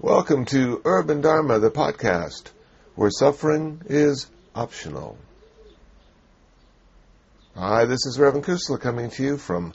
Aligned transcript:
Welcome 0.00 0.44
to 0.44 0.80
Urban 0.84 1.22
Dharma, 1.22 1.58
the 1.58 1.72
podcast, 1.72 2.52
where 2.94 3.10
suffering 3.10 3.82
is 3.86 4.28
optional. 4.54 5.18
Hi, 7.56 7.84
this 7.84 8.06
is 8.06 8.16
Reverend 8.16 8.46
Kusala 8.46 8.80
coming 8.80 9.10
to 9.10 9.24
you 9.24 9.36
from 9.38 9.74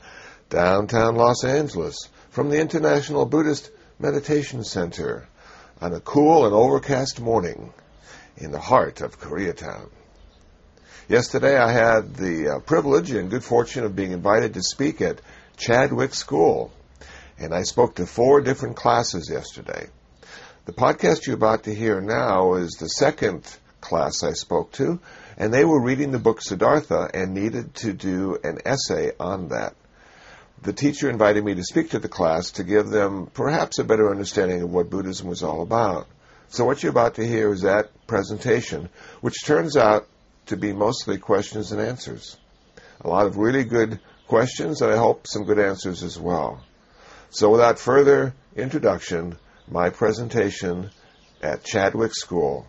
downtown 0.49 1.17
Los 1.17 1.43
Angeles, 1.43 2.07
from 2.29 2.49
the 2.49 2.61
International 2.61 3.25
Buddhist 3.25 3.69
Meditation 3.99 4.63
Center, 4.63 5.27
on 5.81 5.91
a 5.91 5.99
cool 5.99 6.45
and 6.45 6.55
overcast 6.55 7.19
morning 7.19 7.73
in 8.37 8.51
the 8.51 8.61
heart 8.61 9.01
of 9.01 9.19
Koreatown. 9.19 9.89
Yesterday 11.09 11.57
I 11.57 11.69
had 11.69 12.15
the 12.15 12.47
uh, 12.47 12.59
privilege 12.59 13.11
and 13.11 13.29
good 13.29 13.43
fortune 13.43 13.83
of 13.83 13.93
being 13.93 14.13
invited 14.13 14.53
to 14.53 14.63
speak 14.63 15.01
at 15.01 15.19
Chadwick 15.57 16.13
School, 16.13 16.71
and 17.37 17.53
I 17.53 17.63
spoke 17.63 17.95
to 17.95 18.05
four 18.05 18.39
different 18.39 18.77
classes 18.77 19.29
yesterday. 19.29 19.89
The 20.65 20.71
podcast 20.71 21.27
you're 21.27 21.35
about 21.35 21.63
to 21.63 21.75
hear 21.75 21.99
now 21.99 22.53
is 22.53 22.71
the 22.79 22.87
second 22.87 23.43
class 23.81 24.23
I 24.23 24.31
spoke 24.31 24.71
to, 24.73 25.01
and 25.37 25.53
they 25.53 25.65
were 25.65 25.83
reading 25.83 26.11
the 26.11 26.19
book 26.19 26.41
Siddhartha 26.41 27.09
and 27.13 27.33
needed 27.33 27.75
to 27.75 27.91
do 27.91 28.37
an 28.45 28.59
essay 28.63 29.11
on 29.19 29.49
that. 29.49 29.75
The 30.61 30.71
teacher 30.71 31.09
invited 31.09 31.43
me 31.43 31.53
to 31.55 31.63
speak 31.65 31.89
to 31.89 31.99
the 31.99 32.07
class 32.07 32.51
to 32.51 32.63
give 32.63 32.87
them 32.87 33.29
perhaps 33.33 33.77
a 33.77 33.83
better 33.83 34.09
understanding 34.09 34.61
of 34.61 34.71
what 34.71 34.89
Buddhism 34.89 35.27
was 35.27 35.43
all 35.43 35.63
about. 35.63 36.07
So 36.47 36.63
what 36.63 36.81
you're 36.81 36.91
about 36.91 37.15
to 37.15 37.27
hear 37.27 37.51
is 37.51 37.63
that 37.63 37.89
presentation, 38.07 38.87
which 39.19 39.43
turns 39.43 39.75
out 39.75 40.07
to 40.45 40.55
be 40.55 40.71
mostly 40.71 41.17
questions 41.17 41.73
and 41.73 41.81
answers. 41.81 42.37
A 43.01 43.09
lot 43.09 43.25
of 43.25 43.35
really 43.35 43.65
good 43.65 43.99
questions, 44.29 44.81
and 44.81 44.93
I 44.93 44.95
hope 44.95 45.27
some 45.27 45.43
good 45.43 45.59
answers 45.59 46.03
as 46.03 46.17
well. 46.17 46.63
So 47.31 47.49
without 47.49 47.79
further 47.79 48.33
introduction, 48.55 49.37
my 49.69 49.89
presentation 49.89 50.89
at 51.41 51.63
Chadwick 51.63 52.13
School. 52.13 52.67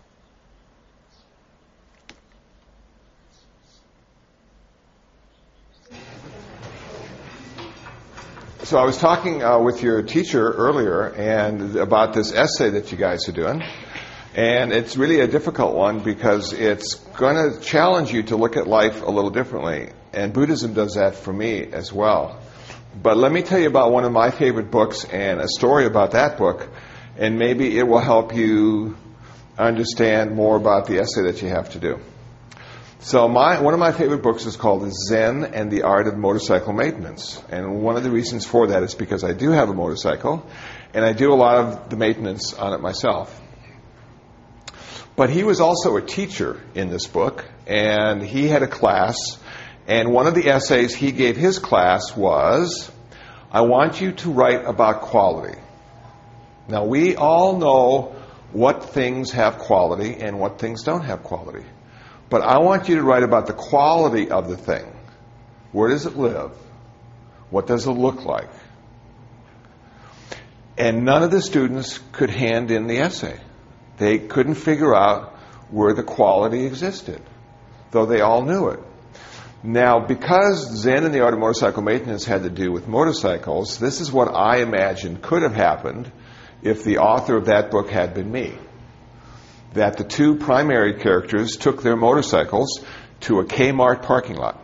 So 8.65 8.79
I 8.79 8.87
was 8.87 8.97
talking 8.97 9.43
uh, 9.43 9.59
with 9.59 9.83
your 9.83 10.03
teacher 10.03 10.51
earlier 10.51 11.13
and 11.13 11.77
about 11.77 12.15
this 12.15 12.33
essay 12.33 12.71
that 12.71 12.91
you 12.91 12.97
guys 12.97 13.29
are 13.29 13.33
doing. 13.33 13.63
And 14.35 14.73
it's 14.73 14.97
really 14.97 15.21
a 15.21 15.27
difficult 15.29 15.75
one 15.75 16.01
because 16.01 16.53
it's 16.53 16.95
going 16.95 17.37
to 17.37 17.61
challenge 17.61 18.11
you 18.11 18.23
to 18.25 18.37
look 18.37 18.57
at 18.57 18.67
life 18.67 19.03
a 19.03 19.11
little 19.11 19.31
differently. 19.31 19.91
And 20.13 20.33
Buddhism 20.33 20.73
does 20.73 20.95
that 20.95 21.15
for 21.15 21.33
me 21.33 21.63
as 21.73 21.93
well. 21.93 22.41
But 23.03 23.17
let 23.17 23.33
me 23.33 23.43
tell 23.43 23.59
you 23.59 23.67
about 23.67 23.91
one 23.91 24.05
of 24.05 24.13
my 24.13 24.31
favorite 24.31 24.71
books 24.71 25.05
and 25.05 25.41
a 25.41 25.49
story 25.49 25.87
about 25.87 26.13
that 26.13 26.39
book, 26.39 26.69
and 27.17 27.39
maybe 27.39 27.77
it 27.77 27.83
will 27.83 28.01
help 28.01 28.35
you 28.35 28.97
understand 29.59 30.35
more 30.35 30.57
about 30.57 30.87
the 30.87 30.99
essay 30.99 31.23
that 31.23 31.43
you 31.43 31.49
have 31.49 31.71
to 31.71 31.81
do. 31.81 31.99
So 33.01 33.29
my, 33.29 33.61
one 33.61 33.75
of 33.75 33.81
my 33.81 33.93
favorite 33.93 34.23
books 34.23 34.47
is 34.47 34.57
called 34.57 34.91
Zen 35.09 35.45
and 35.45 35.71
the 35.71 35.83
Art 35.83 36.07
of 36.07 36.17
Motorcycle 36.17 36.73
Maintenance. 36.73 37.43
And 37.51 37.83
one 37.83 37.97
of 37.97 38.03
the 38.03 38.11
reasons 38.11 38.47
for 38.47 38.69
that 38.69 38.83
is 38.83 38.95
because 38.95 39.25
I 39.25 39.33
do 39.33 39.51
have 39.51 39.69
a 39.69 39.75
motorcycle, 39.75 40.47
and 40.95 41.05
I 41.05 41.13
do 41.13 41.33
a 41.33 41.37
lot 41.37 41.57
of 41.59 41.91
the 41.91 41.97
maintenance 41.97 42.55
on 42.55 42.73
it 42.73 42.81
myself. 42.81 43.41
But 45.17 45.31
he 45.31 45.45
was 45.45 45.61
also 45.61 45.97
a 45.97 46.03
teacher 46.03 46.63
in 46.75 46.89
this 46.89 47.07
book, 47.07 47.45
and 47.67 48.23
he 48.23 48.49
had 48.49 48.63
a 48.63 48.69
class 48.69 49.39
and 49.87 50.13
one 50.13 50.27
of 50.27 50.35
the 50.35 50.49
essays 50.49 50.95
he 50.95 51.13
gave 51.13 51.37
his 51.37 51.59
class 51.59 52.17
was 52.17 52.91
I 53.51 53.61
want 53.61 54.01
you 54.01 54.13
to 54.13 54.31
write 54.31 54.65
about 54.65 55.03
quality. 55.03 55.59
Now, 56.67 56.85
we 56.85 57.15
all 57.15 57.59
know 57.59 58.17
what 58.53 58.91
things 58.91 59.33
have 59.33 59.59
quality 59.59 60.15
and 60.15 60.41
what 60.41 60.59
things 60.59 60.83
don't 60.83 61.05
have 61.05 61.23
quality. 61.23 61.65
But 62.31 62.43
I 62.43 62.59
want 62.59 62.89
you 62.89 62.97
to 62.97 63.03
write 63.03 63.23
about 63.23 63.47
the 63.47 63.53
quality 63.53 64.31
of 64.31 64.49
the 64.49 64.57
thing. 64.57 64.87
Where 65.73 65.91
does 65.91 66.07
it 66.07 66.17
live? 66.17 66.53
What 67.51 67.67
does 67.67 67.87
it 67.87 67.93
look 67.93 68.25
like? 68.25 68.49
And 70.77 71.05
none 71.05 71.23
of 71.23 71.31
the 71.31 71.43
students 71.43 72.01
could 72.13 72.31
hand 72.31 72.71
in 72.71 72.87
the 72.87 72.99
essay. 72.99 73.39
They 73.99 74.19
couldn't 74.19 74.57
figure 74.57 74.95
out 74.95 75.35
where 75.71 75.93
the 75.93 76.03
quality 76.03 76.65
existed, 76.65 77.23
though 77.91 78.07
they 78.07 78.21
all 78.21 78.43
knew 78.43 78.71
it. 78.71 78.81
Now, 79.67 79.99
because 79.99 80.77
Zen 80.77 81.05
and 81.05 81.15
the 81.15 81.23
Art 81.23 81.33
of 81.33 81.41
Motorcycle 81.41 81.83
Maintenance 81.83 82.27
had 82.27 82.43
to 82.43 82.51
do 82.51 82.71
with 82.71 82.87
motorcycles, 82.87 83.79
this 83.79 84.03
is 84.03 84.13
what 84.13 84.29
I 84.29 84.59
imagine 84.59 85.17
could 85.17 85.41
have 85.41 85.55
happened 85.55 86.13
if 86.61 86.85
the 86.85 86.99
author 86.99 87.35
of 87.39 87.47
that 87.47 87.71
book 87.71 87.89
had 87.89 88.13
been 88.13 88.31
me. 88.31 88.53
That 89.73 89.97
the 89.97 90.05
two 90.05 90.37
primary 90.37 91.01
characters 91.01 91.57
took 91.57 91.83
their 91.83 91.97
motorcycles 91.97 92.85
to 93.21 93.39
a 93.39 93.47
Kmart 93.47 94.03
parking 94.03 94.37
lot. 94.37 94.61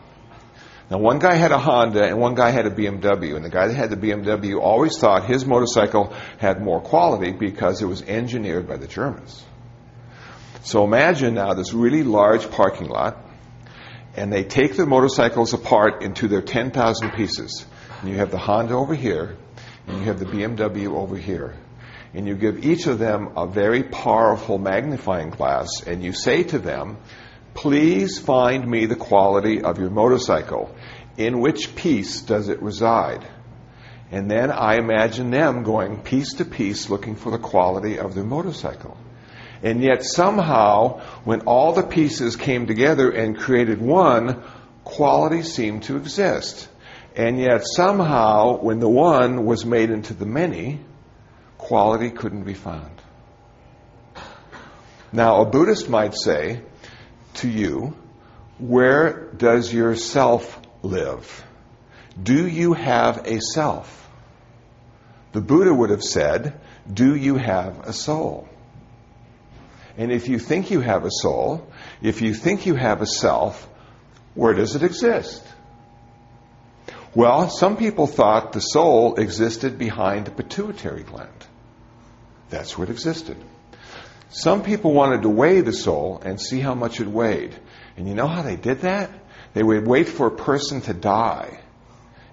Now, 0.90 0.98
one 0.98 1.18
guy 1.18 1.34
had 1.34 1.50
a 1.50 1.58
Honda 1.58 2.04
and 2.04 2.18
one 2.18 2.34
guy 2.34 2.50
had 2.50 2.66
a 2.66 2.70
BMW, 2.70 3.36
and 3.36 3.44
the 3.44 3.48
guy 3.48 3.68
that 3.68 3.74
had 3.74 3.88
the 3.88 3.96
BMW 3.96 4.60
always 4.60 4.98
thought 4.98 5.24
his 5.24 5.46
motorcycle 5.46 6.12
had 6.36 6.60
more 6.60 6.82
quality 6.82 7.32
because 7.32 7.80
it 7.80 7.86
was 7.86 8.02
engineered 8.02 8.68
by 8.68 8.76
the 8.76 8.86
Germans. 8.86 9.46
So 10.62 10.84
imagine 10.84 11.32
now 11.32 11.54
this 11.54 11.72
really 11.72 12.02
large 12.02 12.50
parking 12.50 12.88
lot 12.88 13.29
and 14.20 14.30
they 14.30 14.44
take 14.44 14.76
the 14.76 14.84
motorcycles 14.84 15.54
apart 15.54 16.02
into 16.02 16.28
their 16.28 16.42
10,000 16.42 17.12
pieces. 17.12 17.64
And 18.00 18.10
you 18.10 18.16
have 18.16 18.30
the 18.30 18.36
Honda 18.36 18.74
over 18.74 18.94
here, 18.94 19.38
and 19.86 19.96
you 19.96 20.04
have 20.04 20.18
the 20.18 20.26
BMW 20.26 20.88
over 20.88 21.16
here. 21.16 21.54
And 22.12 22.28
you 22.28 22.34
give 22.34 22.62
each 22.62 22.86
of 22.86 22.98
them 22.98 23.30
a 23.38 23.46
very 23.46 23.82
powerful 23.82 24.58
magnifying 24.58 25.30
glass, 25.30 25.68
and 25.86 26.04
you 26.04 26.12
say 26.12 26.42
to 26.42 26.58
them, 26.58 26.98
Please 27.54 28.18
find 28.18 28.70
me 28.70 28.84
the 28.84 28.94
quality 28.94 29.62
of 29.62 29.78
your 29.78 29.88
motorcycle. 29.88 30.76
In 31.16 31.40
which 31.40 31.74
piece 31.74 32.20
does 32.20 32.50
it 32.50 32.60
reside? 32.60 33.26
And 34.10 34.30
then 34.30 34.50
I 34.50 34.74
imagine 34.74 35.30
them 35.30 35.62
going 35.62 36.02
piece 36.02 36.34
to 36.34 36.44
piece 36.44 36.90
looking 36.90 37.16
for 37.16 37.30
the 37.30 37.38
quality 37.38 37.98
of 37.98 38.14
their 38.14 38.24
motorcycle. 38.24 38.98
And 39.62 39.82
yet 39.82 40.04
somehow, 40.04 41.00
when 41.24 41.42
all 41.42 41.72
the 41.72 41.82
pieces 41.82 42.36
came 42.36 42.66
together 42.66 43.10
and 43.10 43.38
created 43.38 43.80
one, 43.80 44.42
quality 44.84 45.42
seemed 45.42 45.82
to 45.84 45.96
exist. 45.96 46.68
And 47.14 47.38
yet 47.38 47.62
somehow, 47.64 48.58
when 48.58 48.80
the 48.80 48.88
one 48.88 49.44
was 49.44 49.66
made 49.66 49.90
into 49.90 50.14
the 50.14 50.26
many, 50.26 50.80
quality 51.58 52.10
couldn't 52.10 52.44
be 52.44 52.54
found. 52.54 52.90
Now, 55.12 55.42
a 55.42 55.44
Buddhist 55.44 55.88
might 55.88 56.14
say 56.14 56.62
to 57.34 57.48
you, 57.48 57.96
where 58.58 59.30
does 59.36 59.72
your 59.72 59.96
self 59.96 60.60
live? 60.82 61.44
Do 62.20 62.46
you 62.46 62.74
have 62.74 63.26
a 63.26 63.40
self? 63.40 64.08
The 65.32 65.40
Buddha 65.40 65.72
would 65.72 65.90
have 65.90 66.02
said, 66.02 66.60
do 66.92 67.14
you 67.14 67.36
have 67.36 67.80
a 67.88 67.92
soul? 67.92 68.48
And 70.00 70.10
if 70.10 70.30
you 70.30 70.38
think 70.38 70.70
you 70.70 70.80
have 70.80 71.04
a 71.04 71.10
soul, 71.10 71.70
if 72.00 72.22
you 72.22 72.32
think 72.32 72.64
you 72.64 72.74
have 72.74 73.02
a 73.02 73.06
self, 73.06 73.68
where 74.32 74.54
does 74.54 74.74
it 74.74 74.82
exist? 74.82 75.46
Well, 77.14 77.50
some 77.50 77.76
people 77.76 78.06
thought 78.06 78.52
the 78.52 78.60
soul 78.60 79.16
existed 79.16 79.76
behind 79.76 80.24
the 80.24 80.30
pituitary 80.30 81.02
gland. 81.02 81.28
That's 82.48 82.78
where 82.78 82.88
it 82.88 82.90
existed. 82.90 83.36
Some 84.30 84.62
people 84.62 84.94
wanted 84.94 85.20
to 85.20 85.28
weigh 85.28 85.60
the 85.60 85.74
soul 85.74 86.22
and 86.24 86.40
see 86.40 86.60
how 86.60 86.74
much 86.74 87.02
it 87.02 87.06
weighed. 87.06 87.54
And 87.98 88.08
you 88.08 88.14
know 88.14 88.26
how 88.26 88.40
they 88.40 88.56
did 88.56 88.80
that? 88.80 89.10
They 89.52 89.62
would 89.62 89.86
wait 89.86 90.08
for 90.08 90.28
a 90.28 90.34
person 90.34 90.80
to 90.82 90.94
die. 90.94 91.60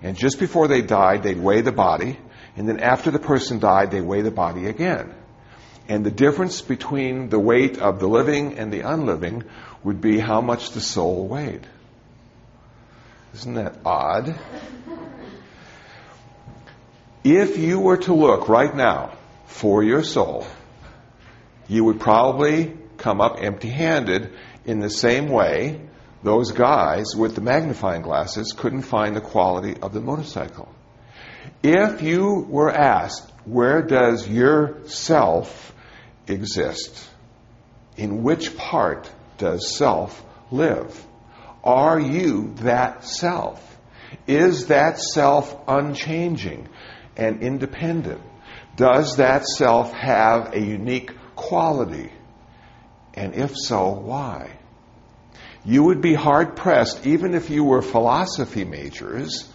And 0.02 0.16
just 0.16 0.40
before 0.40 0.70
they 0.70 0.82
died, 0.82 1.22
they'd 1.22 1.38
weigh 1.38 1.60
the 1.60 1.74
body. 1.74 2.18
And 2.56 2.66
then 2.70 2.80
after 2.80 3.12
the 3.12 3.20
person 3.20 3.60
died, 3.60 3.92
they'd 3.92 4.00
weigh 4.00 4.22
the 4.22 4.32
body 4.32 4.68
again. 4.68 5.14
And 5.90 6.06
the 6.06 6.12
difference 6.12 6.62
between 6.62 7.30
the 7.30 7.40
weight 7.40 7.78
of 7.78 8.00
the 8.00 8.08
living 8.08 8.58
and 8.58 8.72
the 8.72 8.82
unliving 8.82 9.44
would 9.84 10.02
be 10.02 10.20
how 10.20 10.42
much 10.42 10.72
the 10.72 10.82
soul 10.82 11.28
weighed. 11.28 11.66
Isn't 13.34 13.54
that 13.54 13.76
odd? 13.86 14.36
If 17.24 17.58
you 17.58 17.80
were 17.80 17.98
to 17.98 18.14
look 18.14 18.50
right 18.50 18.74
now 18.76 19.18
for 19.46 19.84
your 19.84 20.04
soul, 20.04 20.48
you 21.68 21.84
would 21.86 22.00
probably 22.00 22.78
come 22.98 23.22
up 23.22 23.38
empty 23.42 23.70
handed 23.70 24.34
in 24.66 24.80
the 24.80 24.90
same 24.90 25.30
way 25.30 25.82
those 26.24 26.52
guys 26.52 27.16
with 27.16 27.36
the 27.36 27.42
magnifying 27.42 28.02
glasses 28.02 28.54
couldn't 28.58 28.82
find 28.82 29.16
the 29.16 29.22
quality 29.22 29.76
of 29.82 29.94
the 29.94 30.02
motorcycle. 30.02 30.74
If 31.64 32.02
you 32.02 32.46
were 32.50 32.72
asked, 32.72 33.32
where 33.46 33.82
does 33.82 34.28
your 34.28 34.88
self 34.88 35.74
exist? 36.28 37.10
In 37.96 38.24
which 38.24 38.56
part 38.56 39.12
does 39.38 39.76
self 39.76 40.24
live? 40.52 41.06
Are 41.64 42.00
you 42.00 42.54
that 42.58 43.04
self? 43.04 43.64
Is 44.28 44.68
that 44.68 45.00
self 45.00 45.56
unchanging? 45.68 46.70
and 47.18 47.42
independent? 47.42 48.22
Does 48.76 49.18
that 49.18 49.46
self 49.46 49.92
have 49.94 50.54
a 50.54 50.60
unique 50.60 51.12
quality? 51.36 52.12
And 53.16 53.34
if 53.34 53.58
so, 53.58 53.90
why? 53.90 54.52
You 55.66 55.84
would 55.86 56.02
be 56.02 56.14
hard 56.14 56.56
pressed, 56.56 57.06
even 57.06 57.34
if 57.34 57.50
you 57.50 57.64
were 57.64 57.82
philosophy 57.82 58.64
majors, 58.64 59.52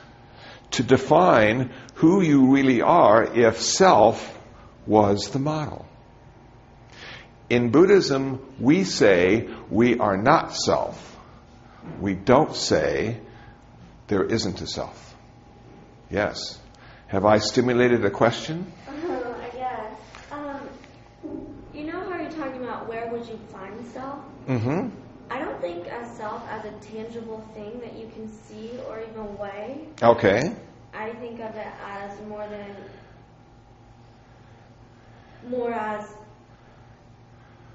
to 0.73 0.83
define 0.83 1.73
who 1.95 2.21
you 2.21 2.53
really 2.53 2.83
are 2.83 3.23
if 3.25 3.63
self 3.63 4.39
was 4.85 5.31
the 5.31 5.39
model. 5.39 5.87
In 7.53 7.71
Buddhism, 7.71 8.41
we 8.59 8.83
say 8.83 9.47
we 9.69 9.99
are 9.99 10.17
not 10.17 10.57
self. 10.57 10.97
We 12.01 12.15
don't 12.15 12.57
say 12.57 13.19
there 14.07 14.25
isn't 14.25 14.63
a 14.63 14.67
self. 14.67 15.15
Yes. 16.11 16.59
Have 17.09 17.27
I 17.27 17.37
stimulated 17.37 18.07
a 18.07 18.11
question? 18.11 18.73
Uh, 18.89 18.93
I 19.43 19.51
guess. 19.51 19.99
Um, 20.31 20.67
you 21.75 21.85
know 21.85 22.01
how 22.09 22.19
you're 22.19 22.31
talking 22.31 22.65
about 22.65 22.89
where 22.89 23.11
would 23.13 23.27
you 23.29 23.39
find 23.53 23.87
self? 23.89 24.21
Mm-hmm. 24.49 24.89
I 25.29 25.39
don't 25.39 25.61
think 25.61 25.89
of 25.89 26.07
self 26.07 26.43
as 26.49 26.65
a 26.65 26.73
tangible 26.81 27.47
thing 27.53 27.81
that 27.81 27.99
you 27.99 28.11
can 28.15 28.33
see 28.33 28.71
or 28.89 29.03
even 29.03 29.37
weigh. 29.37 29.89
Okay. 30.03 30.57
I 30.95 31.11
think 31.21 31.41
of 31.41 31.55
it 31.55 31.73
as 31.85 32.19
more 32.29 32.49
than 32.49 32.77
more 35.51 35.75
as 35.75 36.09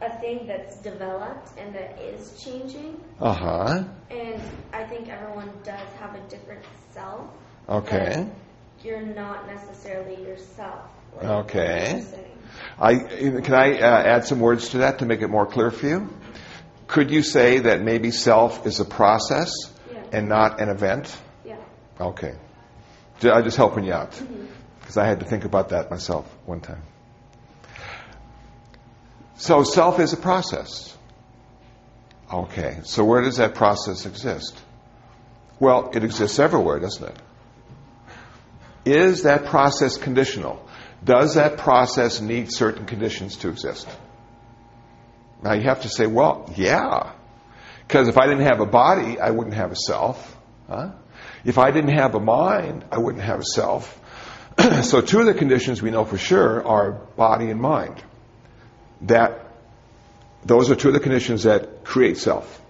a 0.02 0.20
thing 0.20 0.46
that's 0.48 0.78
developed 0.78 1.50
and 1.58 1.74
that 1.76 2.00
is 2.02 2.42
changing. 2.44 3.00
Uh 3.20 3.34
huh. 3.34 3.84
And 4.12 4.42
I 4.74 4.84
think 4.86 5.10
everyone 5.10 5.52
does 5.64 5.88
have 6.00 6.16
a 6.16 6.22
different 6.30 6.64
self. 6.92 7.30
Okay. 7.68 8.28
You're 8.84 9.02
not 9.02 9.48
necessarily 9.48 10.22
yourself. 10.24 10.82
like 11.16 11.26
Okay. 11.26 12.04
I, 12.80 12.96
can 12.96 13.54
I 13.54 13.80
uh, 13.80 14.04
add 14.04 14.26
some 14.26 14.40
words 14.40 14.70
to 14.70 14.78
that 14.80 15.00
to 15.00 15.06
make 15.06 15.22
it 15.22 15.28
more 15.30 15.46
clear 15.46 15.72
for 15.72 15.86
you? 15.88 16.10
Could 16.88 17.12
you 17.12 17.22
say 17.24 17.60
that 17.60 17.82
maybe 17.82 18.12
self 18.12 18.66
is 18.66 18.80
a 18.80 18.86
process 18.86 19.52
Yeah. 19.92 20.04
and 20.14 20.30
not 20.30 20.62
an 20.62 20.70
event? 20.70 21.16
Yeah. 21.44 21.58
Okay. 22.00 22.36
I'm 23.24 23.44
just 23.44 23.58
helping 23.58 23.84
you 23.84 23.94
out 23.94 24.12
Mm-hmm. 24.12 24.46
because 24.80 24.96
I 24.98 25.06
had 25.06 25.20
to 25.20 25.26
think 25.26 25.44
about 25.44 25.70
that 25.70 25.90
myself 25.90 26.26
one 26.46 26.62
time. 26.62 26.84
So 29.38 29.64
self 29.64 30.00
is 30.00 30.14
a 30.14 30.18
process. 30.18 30.96
Okay. 32.32 32.80
So 32.84 33.06
where 33.06 33.22
does 33.22 33.38
that 33.38 33.56
process 33.56 34.06
exist? 34.06 34.60
Well, 35.60 35.92
it 35.94 36.04
exists 36.04 36.40
everywhere, 36.40 36.80
doesn't 36.80 37.04
it? 37.04 37.16
Is 38.86 39.24
that 39.24 39.46
process 39.46 39.98
conditional? 39.98 40.66
Does 41.04 41.36
that 41.36 41.58
process 41.58 42.22
need 42.22 42.52
certain 42.52 42.86
conditions 42.86 43.38
to 43.38 43.50
exist? 43.50 43.88
Now 45.44 45.54
you 45.54 45.64
have 45.64 45.82
to 45.82 45.90
say, 45.90 46.08
well, 46.08 46.52
yeah. 46.56 47.14
Because 47.88 48.08
if 48.08 48.18
I 48.18 48.28
didn't 48.28 48.46
have 48.46 48.60
a 48.60 48.66
body, 48.66 49.20
I 49.20 49.32
wouldn't 49.32 49.56
have 49.56 49.72
a 49.72 49.76
self. 49.76 50.38
Huh? 50.68 50.92
If 51.46 51.58
I 51.58 51.72
didn't 51.72 51.96
have 51.98 52.16
a 52.16 52.20
mind, 52.20 52.86
I 52.92 52.98
wouldn't 52.98 53.24
have 53.24 53.40
a 53.40 53.46
self. 53.46 54.00
so 54.84 55.02
two 55.02 55.20
of 55.20 55.26
the 55.28 55.34
conditions 55.34 55.82
we 55.82 55.92
know 55.92 56.04
for 56.04 56.18
sure 56.18 56.66
are 56.66 56.92
body 56.92 57.50
and 57.50 57.62
mind. 57.62 58.02
That 59.02 59.48
those 60.44 60.72
are 60.72 60.76
two 60.76 60.90
of 60.90 60.94
the 60.94 61.00
conditions 61.00 61.44
that 61.44 61.84
create 61.84 62.18
self. 62.18 62.62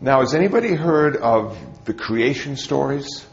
Now, 0.00 0.20
has 0.20 0.34
anybody 0.34 0.74
heard 0.74 1.16
of 1.16 1.56
the 1.84 1.94
creation 1.94 2.56
stories? 2.56 3.24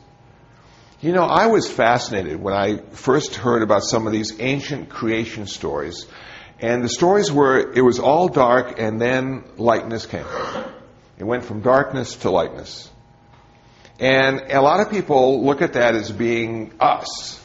You 1.01 1.13
know, 1.13 1.23
I 1.23 1.47
was 1.47 1.69
fascinated 1.69 2.41
when 2.41 2.53
I 2.53 2.77
first 2.91 3.35
heard 3.35 3.63
about 3.63 3.83
some 3.83 4.05
of 4.05 4.13
these 4.13 4.39
ancient 4.39 4.89
creation 4.89 5.47
stories. 5.47 6.05
And 6.59 6.83
the 6.83 6.89
stories 6.89 7.31
were, 7.31 7.71
it 7.73 7.81
was 7.81 7.99
all 7.99 8.27
dark 8.27 8.79
and 8.79 8.99
then 8.99 9.45
lightness 9.57 10.05
came. 10.05 10.25
It 11.17 11.23
went 11.23 11.45
from 11.45 11.61
darkness 11.61 12.17
to 12.17 12.29
lightness. 12.29 12.89
And 13.99 14.51
a 14.51 14.61
lot 14.61 14.79
of 14.79 14.91
people 14.91 15.43
look 15.43 15.61
at 15.61 15.73
that 15.73 15.95
as 15.95 16.11
being 16.11 16.73
us. 16.79 17.38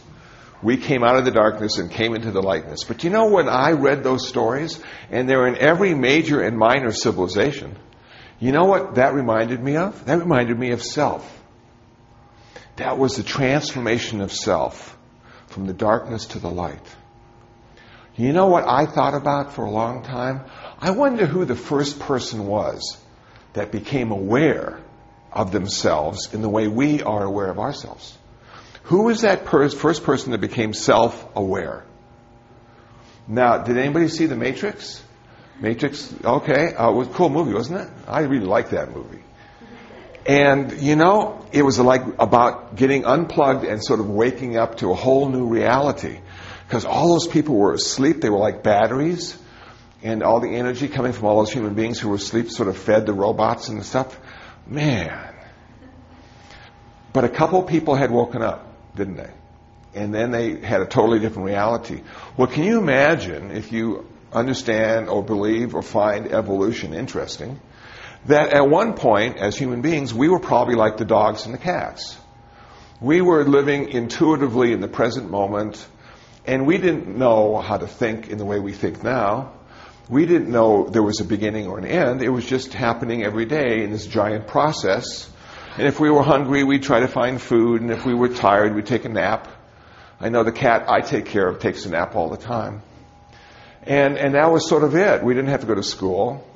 We 0.65 0.79
came 0.79 1.05
out 1.05 1.17
of 1.17 1.27
the 1.27 1.31
darkness 1.31 1.77
and 1.77 1.91
came 1.91 2.15
into 2.15 2.31
the 2.31 2.43
lightness. 2.43 2.85
But 2.85 3.05
you 3.05 3.11
know, 3.11 3.27
when 3.27 3.51
I 3.51 3.73
read 3.73 4.03
those 4.03 4.27
stories, 4.27 4.81
and 5.11 5.29
they're 5.29 5.47
in 5.47 5.59
every 5.59 5.95
major 5.95 6.41
and 6.41 6.57
minor 6.57 6.91
civilization, 6.91 7.77
you 8.41 8.51
know 8.51 8.65
what 8.65 8.95
that 8.95 9.13
reminded 9.13 9.63
me 9.63 9.77
of? 9.77 10.07
That 10.07 10.19
reminded 10.19 10.59
me 10.59 10.71
of 10.71 10.83
self. 10.83 11.43
That 12.77 12.99
was 12.99 13.17
the 13.17 13.23
transformation 13.23 14.23
of 14.23 14.33
self 14.33 14.97
from 15.49 15.67
the 15.67 15.75
darkness 15.75 16.27
to 16.29 16.39
the 16.39 16.51
light. 16.51 16.87
You 18.17 18.33
know 18.33 18.47
what 18.47 18.67
I 18.67 18.87
thought 18.87 19.15
about 19.15 19.53
for 19.53 19.65
a 19.65 19.71
long 19.71 20.03
time? 20.03 20.45
I 20.81 20.93
wonder 20.93 21.27
who 21.27 21.45
the 21.45 21.57
first 21.57 22.01
person 22.01 22.47
was 22.47 22.97
that 23.53 23.71
became 23.71 24.13
aware 24.13 24.81
of 25.31 25.53
themselves 25.53 26.33
in 26.33 26.41
the 26.41 26.49
way 26.49 26.69
we 26.69 27.03
are 27.03 27.23
aware 27.23 27.51
of 27.51 27.59
ourselves. 27.59 28.17
Who 28.85 29.05
was 29.05 29.23
that 29.23 29.45
per- 29.45 29.69
first 29.71 30.05
person 30.05 30.33
that 30.33 30.41
became 30.41 30.73
self 30.73 31.27
aware? 31.35 31.85
Now, 33.27 33.59
did 33.59 33.79
anybody 33.79 34.09
see 34.09 34.27
The 34.27 34.37
Matrix? 34.37 35.03
Matrix, 35.61 36.13
okay, 36.25 36.75
uh, 36.75 36.91
it 36.91 36.95
was 36.95 37.09
a 37.09 37.13
cool 37.13 37.31
movie, 37.31 37.55
wasn't 37.55 37.81
it? 37.81 37.89
I 38.07 38.21
really 38.23 38.45
liked 38.47 38.71
that 38.71 38.95
movie. 38.95 39.23
And, 40.27 40.81
you 40.81 40.97
know, 40.97 41.47
it 41.53 41.63
was 41.63 41.79
like 41.79 42.03
about 42.19 42.77
getting 42.77 43.05
unplugged 43.05 43.65
and 43.65 43.83
sort 43.83 44.01
of 44.01 44.09
waking 44.09 44.57
up 44.57 44.79
to 44.79 44.91
a 44.91 44.95
whole 44.95 45.29
new 45.29 45.47
reality. 45.47 46.19
Because 46.67 46.85
all 46.85 47.09
those 47.09 47.29
people 47.29 47.57
were 47.57 47.75
asleep, 47.75 48.21
they 48.21 48.31
were 48.31 48.39
like 48.39 48.63
batteries, 48.63 49.39
and 50.03 50.23
all 50.23 50.41
the 50.41 50.49
energy 50.49 50.89
coming 50.89 51.13
from 51.13 51.27
all 51.27 51.39
those 51.39 51.53
human 51.53 51.75
beings 51.75 52.01
who 52.01 52.09
were 52.09 52.17
asleep 52.17 52.51
sort 52.51 52.69
of 52.69 52.77
fed 52.77 53.07
the 53.07 53.13
robots 53.13 53.69
and 53.69 53.79
the 53.79 53.85
stuff. 53.85 54.19
Man. 54.67 55.35
But 57.13 57.25
a 57.25 57.29
couple 57.29 57.63
people 57.63 57.95
had 57.95 58.11
woken 58.11 58.43
up, 58.43 58.74
didn't 58.97 59.17
they? 59.17 59.31
And 59.95 60.13
then 60.13 60.31
they 60.31 60.57
had 60.57 60.81
a 60.81 60.87
totally 60.87 61.21
different 61.21 61.47
reality. 61.47 62.03
Well, 62.37 62.49
can 62.49 62.65
you 62.65 62.79
imagine 62.79 63.53
if 63.53 63.71
you 63.73 64.07
understand 64.33 65.09
or 65.09 65.23
believe 65.23 65.75
or 65.75 65.83
find 65.83 66.33
evolution 66.33 66.93
interesting, 66.93 67.61
that 68.27 68.53
at 68.53 68.69
one 68.69 68.95
point, 68.95 69.37
as 69.37 69.57
human 69.57 69.83
beings, 69.83 70.13
we 70.13 70.29
were 70.29 70.41
probably 70.41 70.75
like 70.75 70.97
the 70.97 71.05
dogs 71.05 71.45
and 71.45 71.55
the 71.55 71.59
cats. 71.59 72.17
We 73.01 73.21
were 73.21 73.45
living 73.45 73.91
intuitively 73.91 74.73
in 74.73 74.81
the 74.81 74.89
present 74.89 75.31
moment, 75.31 75.87
and 76.47 76.67
we 76.67 76.79
didn't 76.79 77.17
know 77.17 77.59
how 77.59 77.77
to 77.77 77.87
think 77.87 78.29
in 78.29 78.39
the 78.39 78.45
way 78.45 78.59
we 78.59 78.73
think 78.73 79.03
now. 79.03 79.53
We 80.09 80.27
didn't 80.27 80.51
know 80.51 80.89
there 80.89 81.03
was 81.03 81.21
a 81.21 81.25
beginning 81.25 81.67
or 81.67 81.79
an 81.79 81.87
end. 81.87 82.23
It 82.23 82.29
was 82.29 82.45
just 82.45 82.75
happening 82.75 83.25
every 83.25 83.47
day 83.47 83.83
in 83.83 83.91
this 83.91 84.07
giant 84.07 84.47
process. 84.47 85.31
And 85.77 85.89
if 85.89 85.99
we 85.99 86.09
were 86.09 86.23
hungry, 86.23 86.63
we'd 86.63 86.85
try 86.85 87.01
to 87.01 87.09
find 87.09 87.43
food, 87.43 87.81
and 87.81 87.91
if 87.91 88.07
we 88.07 88.15
were 88.15 88.29
tired, 88.29 88.77
we'd 88.77 88.87
take 88.87 89.05
a 89.05 89.09
nap. 89.09 89.49
I 90.21 90.29
know 90.29 90.45
the 90.45 90.53
cat 90.53 90.85
I 90.89 91.01
take 91.01 91.27
care 91.27 91.49
of 91.49 91.59
takes 91.59 91.85
a 91.85 91.91
nap 91.91 92.15
all 92.15 92.31
the 92.31 92.37
time. 92.37 92.83
And, 93.83 94.17
and 94.17 94.35
that 94.35 94.53
was 94.53 94.69
sort 94.69 94.85
of 94.85 94.95
it. 94.95 95.25
We 95.25 95.35
didn't 95.35 95.51
have 95.51 95.63
to 95.63 95.67
go 95.67 95.75
to 95.75 95.83
school. 95.83 96.47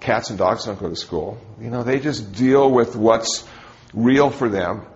Cats 0.00 0.30
and 0.30 0.38
dogs 0.38 0.64
don't 0.64 0.78
go 0.78 0.88
to 0.88 0.96
school. 0.96 1.38
You 1.60 1.70
know, 1.70 1.84
they 1.84 2.00
just 2.00 2.32
deal 2.32 2.68
with 2.68 2.96
what's 2.96 3.46
real 3.94 4.30
for 4.30 4.48
them. 4.48 4.86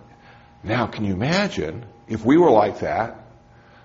Now, 0.61 0.87
can 0.87 1.05
you 1.05 1.13
imagine 1.13 1.85
if 2.09 2.25
we 2.25 2.35
were 2.35 2.51
like 2.51 2.81
that, 2.81 3.23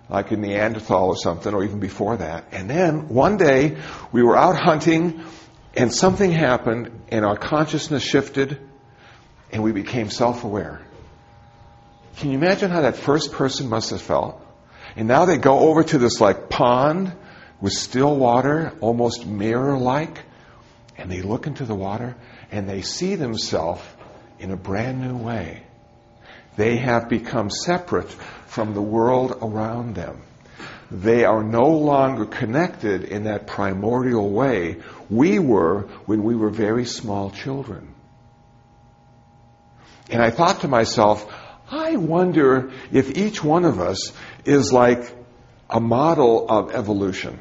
like 0.08 0.32
a 0.32 0.36
Neanderthal 0.36 1.06
or 1.06 1.16
something, 1.16 1.54
or 1.54 1.62
even 1.62 1.78
before 1.78 2.16
that, 2.16 2.46
and 2.50 2.68
then 2.68 3.08
one 3.08 3.36
day 3.36 3.78
we 4.10 4.24
were 4.24 4.36
out 4.36 4.56
hunting 4.56 5.22
and 5.76 5.94
something 5.94 6.32
happened 6.32 6.90
and 7.10 7.24
our 7.24 7.36
consciousness 7.36 8.02
shifted 8.02 8.58
and 9.50 9.62
we 9.62 9.72
became 9.72 10.10
self-aware. 10.10 10.80
Can 12.16 12.30
you 12.30 12.38
imagine 12.38 12.70
how 12.70 12.82
that 12.82 12.96
first 12.96 13.32
person 13.32 13.68
must 13.68 13.90
have 13.90 14.02
felt? 14.02 14.40
And 14.96 15.08
now 15.08 15.24
they 15.24 15.36
go 15.36 15.58
over 15.70 15.82
to 15.82 15.98
this 15.98 16.20
like 16.20 16.48
pond 16.48 17.12
with 17.60 17.72
still 17.72 18.14
water, 18.16 18.72
almost 18.80 19.26
mirror-like, 19.26 20.18
and 20.96 21.10
they 21.10 21.22
look 21.22 21.46
into 21.46 21.64
the 21.64 21.74
water 21.74 22.14
and 22.50 22.68
they 22.68 22.82
see 22.82 23.16
themselves 23.16 23.82
in 24.38 24.50
a 24.50 24.56
brand 24.56 25.00
new 25.00 25.16
way. 25.16 25.62
They 26.56 26.76
have 26.76 27.08
become 27.08 27.50
separate 27.50 28.10
from 28.46 28.74
the 28.74 28.82
world 28.82 29.38
around 29.42 29.94
them. 29.94 30.22
They 30.90 31.24
are 31.24 31.42
no 31.42 31.70
longer 31.70 32.26
connected 32.26 33.04
in 33.04 33.24
that 33.24 33.46
primordial 33.46 34.30
way 34.30 34.76
we 35.10 35.38
were 35.38 35.88
when 36.06 36.22
we 36.22 36.36
were 36.36 36.50
very 36.50 36.84
small 36.84 37.30
children. 37.30 37.93
And 40.11 40.23
I 40.23 40.30
thought 40.30 40.61
to 40.61 40.68
myself, 40.68 41.26
I 41.70 41.96
wonder 41.96 42.70
if 42.92 43.16
each 43.16 43.42
one 43.42 43.64
of 43.64 43.80
us 43.80 44.12
is 44.44 44.73
like 44.73 45.11
a 45.70 45.80
model 45.80 46.46
of 46.49 46.75
evolution. 46.75 47.38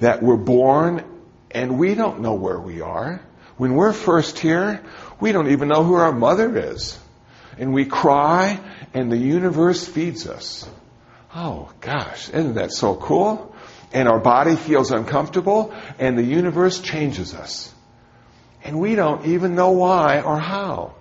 That 0.00 0.22
we're 0.22 0.36
born 0.36 1.04
and 1.50 1.78
we 1.78 1.94
don't 1.94 2.20
know 2.20 2.34
where 2.34 2.58
we 2.58 2.80
are. 2.80 3.20
When 3.56 3.74
we're 3.74 3.92
first 3.92 4.38
here, 4.38 4.82
we 5.20 5.32
don't 5.32 5.48
even 5.50 5.68
know 5.68 5.84
who 5.84 5.94
our 5.94 6.12
mother 6.12 6.56
is. 6.56 6.98
and 7.58 7.72
we 7.72 7.84
cry 7.84 8.60
and 8.92 9.10
the 9.10 9.16
universe 9.16 9.86
feeds 9.86 10.26
us. 10.26 10.68
Oh 11.34 11.70
gosh, 11.80 12.28
isn't 12.30 12.54
that 12.54 12.72
so 12.72 12.94
cool? 12.94 13.54
And 13.92 14.08
our 14.08 14.18
body 14.18 14.56
feels 14.56 14.90
uncomfortable 14.90 15.74
and 15.98 16.18
the 16.18 16.22
universe 16.24 16.80
changes 16.80 17.34
us. 17.34 17.72
And 18.62 18.80
we 18.80 18.94
don't 18.94 19.26
even 19.26 19.54
know 19.54 19.72
why 19.72 20.20
or 20.20 20.38
how. 20.38 20.94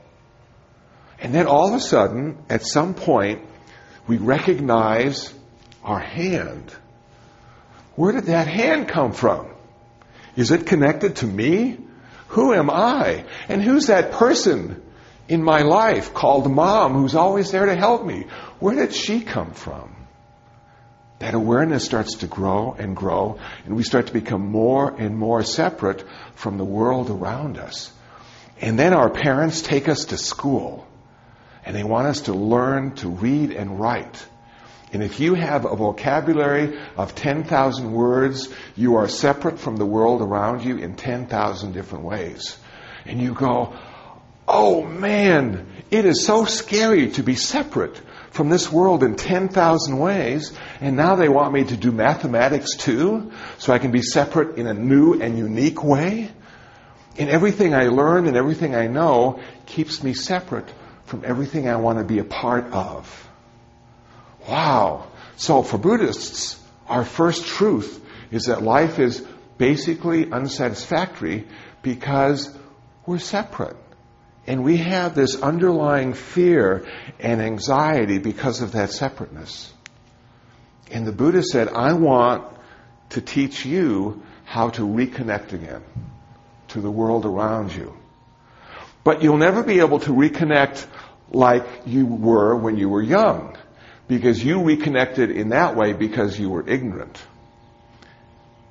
And 1.24 1.34
then 1.34 1.48
all 1.48 1.70
of 1.70 1.74
a 1.74 1.80
sudden, 1.80 2.38
at 2.50 2.64
some 2.64 2.94
point, 2.94 3.42
we 4.08 4.18
recognize 4.18 5.34
our 5.82 6.00
hand. 6.00 6.72
Where 7.96 8.12
did 8.12 8.26
that 8.26 8.48
hand 8.48 8.90
come 8.90 9.14
from? 9.14 9.48
Is 10.36 10.52
it 10.52 10.68
connected 10.68 11.18
to 11.18 11.26
me? 11.26 11.78
Who 12.30 12.54
am 12.54 12.70
I? 12.70 13.24
And 13.48 13.62
who's 13.62 13.88
that 13.88 14.12
person 14.12 14.84
in 15.30 15.42
my 15.42 15.62
life 15.62 16.14
called 16.14 16.52
mom 16.52 16.94
who's 16.94 17.16
always 17.16 17.52
there 17.52 17.68
to 17.68 17.76
help 17.76 18.06
me? 18.06 18.26
Where 18.60 18.76
did 18.76 18.94
she 18.94 19.22
come 19.22 19.52
from? 19.52 19.96
That 21.20 21.36
awareness 21.36 21.86
starts 21.86 22.18
to 22.18 22.28
grow 22.28 22.76
and 22.78 22.98
grow, 22.98 23.40
and 23.66 23.78
we 23.78 23.84
start 23.84 24.08
to 24.08 24.14
become 24.14 24.52
more 24.52 24.94
and 24.94 25.18
more 25.18 25.44
separate 25.44 26.04
from 26.36 26.58
the 26.58 26.66
world 26.66 27.10
around 27.10 27.58
us. 27.58 27.94
And 28.60 28.78
then 28.78 28.94
our 28.94 29.10
parents 29.10 29.62
take 29.62 29.88
us 29.88 30.06
to 30.06 30.18
school, 30.18 30.86
and 31.66 31.76
they 31.76 31.84
want 31.84 32.08
us 32.08 32.22
to 32.22 32.34
learn 32.34 32.96
to 32.96 33.10
read 33.10 33.52
and 33.52 33.80
write. 33.80 34.26
And 34.92 35.02
if 35.02 35.20
you 35.20 35.34
have 35.34 35.66
a 35.66 35.76
vocabulary 35.76 36.78
of 36.96 37.16
10,000 37.16 37.92
words, 37.92 38.50
you 38.76 38.98
are 38.98 39.08
separate 39.08 39.60
from 39.60 39.78
the 39.78 39.86
world 39.86 40.22
around 40.22 40.64
you 40.64 40.78
in 40.78 40.96
10,000 40.96 41.72
different 41.72 42.06
ways. 42.06 42.58
And 43.06 43.20
you 43.20 43.34
go, 43.34 43.74
oh 44.48 44.84
man, 44.84 45.66
it 45.90 46.06
is 46.06 46.26
so 46.26 46.46
scary 46.46 47.10
to 47.12 47.24
be 47.24 47.36
separate 47.36 48.00
from 48.30 48.50
this 48.50 48.72
world 48.72 49.04
in 49.04 49.16
10,000 49.16 49.98
ways. 49.98 50.54
And 50.80 50.96
now 50.96 51.16
they 51.16 51.30
want 51.30 51.54
me 51.54 51.64
to 51.64 51.78
do 51.78 51.92
mathematics 51.92 52.76
too, 52.76 53.32
so 53.58 53.74
I 53.74 53.80
can 53.80 53.92
be 53.92 54.04
separate 54.04 54.58
in 54.58 54.68
a 54.68 54.74
new 54.76 55.20
and 55.20 55.40
unique 55.40 55.84
way. 55.84 56.30
And 57.18 57.30
everything 57.30 57.74
I 57.74 57.88
learn 57.88 58.28
and 58.28 58.38
everything 58.38 58.76
I 58.76 58.88
know 58.88 59.40
keeps 59.66 60.04
me 60.04 60.14
separate 60.14 60.68
from 61.06 61.24
everything 61.26 61.68
I 61.68 61.76
want 61.78 62.00
to 62.00 62.06
be 62.06 62.20
a 62.20 62.24
part 62.24 62.66
of. 62.72 63.30
Wow. 64.48 65.08
So 65.36 65.64
for 65.64 65.78
Buddhists, 65.78 66.60
our 66.88 67.06
first 67.06 67.46
truth 67.46 68.04
is 68.32 68.46
that 68.46 68.62
life 68.62 69.00
is 69.00 69.26
basically 69.58 70.32
unsatisfactory 70.32 71.48
because 71.82 72.56
we're 73.06 73.20
separate. 73.20 73.78
And 74.46 74.64
we 74.64 74.78
have 74.78 75.16
this 75.16 75.42
underlying 75.42 76.14
fear 76.14 76.86
and 77.20 77.42
anxiety 77.42 78.18
because 78.18 78.62
of 78.62 78.74
that 78.74 78.92
separateness. 78.92 79.72
And 80.92 81.08
the 81.08 81.14
Buddha 81.14 81.44
said, 81.44 81.70
I 81.70 81.94
want 81.94 82.46
to 83.12 83.22
teach 83.22 83.66
you 83.66 84.22
how 84.44 84.70
to 84.72 84.82
reconnect 84.82 85.54
again 85.54 85.84
to 86.70 86.82
the 86.82 86.92
world 86.92 87.26
around 87.26 87.74
you. 87.74 87.96
But 89.04 89.22
you'll 89.22 89.38
never 89.38 89.64
be 89.64 89.80
able 89.80 90.00
to 90.00 90.12
reconnect 90.12 90.86
like 91.32 91.66
you 91.86 92.06
were 92.06 92.56
when 92.56 92.78
you 92.78 92.90
were 92.90 93.02
young 93.02 93.58
because 94.08 94.44
you 94.44 94.64
reconnected 94.64 95.32
in 95.32 95.50
that 95.50 95.76
way 95.76 95.94
because 95.94 96.40
you 96.40 96.50
were 96.50 96.68
ignorant. 96.68 97.22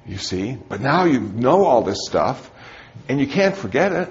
You 0.07 0.19
see? 0.19 0.57
But 0.69 0.81
now 0.81 1.05
you 1.05 1.21
know 1.21 1.65
all 1.65 1.83
this 1.83 2.07
stuff 2.07 2.51
and 3.09 3.21
you 3.21 3.27
can't 3.27 3.57
forget 3.57 3.93
it. 3.93 4.09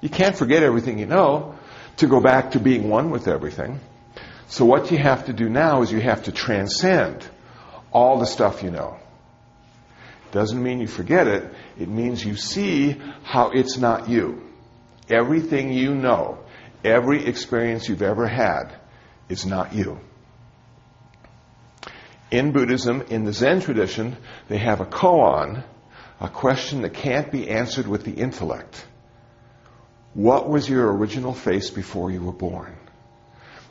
You 0.00 0.08
can't 0.08 0.36
forget 0.36 0.62
everything 0.62 0.98
you 0.98 1.06
know 1.06 1.56
to 1.96 2.06
go 2.06 2.20
back 2.20 2.52
to 2.52 2.60
being 2.60 2.88
one 2.88 3.10
with 3.10 3.28
everything. 3.28 3.80
So 4.48 4.64
what 4.64 4.90
you 4.90 4.98
have 4.98 5.26
to 5.26 5.32
do 5.32 5.48
now 5.48 5.82
is 5.82 5.90
you 5.90 6.00
have 6.00 6.24
to 6.24 6.32
transcend 6.32 7.26
all 7.92 8.18
the 8.18 8.26
stuff 8.26 8.62
you 8.62 8.70
know. 8.70 8.98
Doesn't 10.32 10.60
mean 10.60 10.80
you 10.80 10.88
forget 10.88 11.28
it. 11.28 11.52
It 11.78 11.88
means 11.88 12.24
you 12.24 12.36
see 12.36 13.00
how 13.22 13.50
it's 13.50 13.78
not 13.78 14.08
you. 14.08 14.42
Everything 15.08 15.72
you 15.72 15.94
know, 15.94 16.38
every 16.84 17.26
experience 17.26 17.88
you've 17.88 18.02
ever 18.02 18.26
had 18.26 18.74
is 19.28 19.44
not 19.44 19.74
you. 19.74 20.00
In 22.30 22.52
Buddhism, 22.52 23.02
in 23.10 23.24
the 23.24 23.32
Zen 23.32 23.60
tradition, 23.60 24.16
they 24.48 24.58
have 24.58 24.80
a 24.80 24.86
koan, 24.86 25.62
a 26.20 26.28
question 26.28 26.82
that 26.82 26.94
can't 26.94 27.30
be 27.30 27.48
answered 27.48 27.86
with 27.86 28.04
the 28.04 28.12
intellect. 28.12 28.84
What 30.14 30.48
was 30.48 30.68
your 30.68 30.92
original 30.92 31.34
face 31.34 31.70
before 31.70 32.10
you 32.10 32.22
were 32.22 32.32
born? 32.32 32.74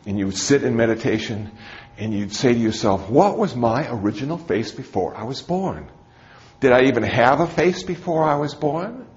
And 0.05 0.19
you 0.19 0.27
would 0.27 0.37
sit 0.37 0.63
in 0.63 0.75
meditation 0.75 1.51
and 1.97 2.13
you'd 2.13 2.33
say 2.33 2.53
to 2.53 2.59
yourself, 2.59 3.09
what 3.09 3.37
was 3.37 3.55
my 3.55 3.87
original 3.89 4.37
face 4.37 4.71
before 4.71 5.15
I 5.15 5.23
was 5.23 5.41
born? 5.41 5.89
Did 6.59 6.73
I 6.73 6.83
even 6.83 7.03
have 7.03 7.39
a 7.39 7.47
face 7.47 7.83
before 7.83 8.23
I 8.23 8.35
was 8.35 8.53
born? 8.55 9.07